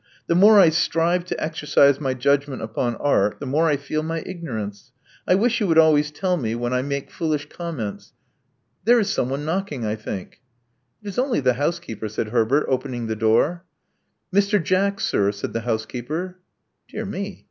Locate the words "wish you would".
5.35-5.77